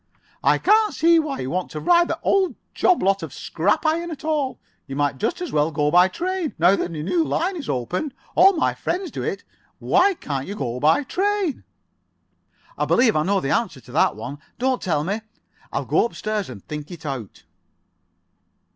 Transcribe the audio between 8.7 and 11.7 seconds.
friends do it. Why can't you go by train?"